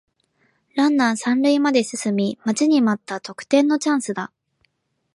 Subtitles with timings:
[0.73, 4.31] ランナー三塁まで進み待ちに待った得点のチャンスだ